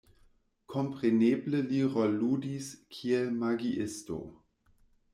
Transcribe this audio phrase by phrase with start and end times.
[0.75, 4.23] Kompreneble li rolludis kiel magiisto.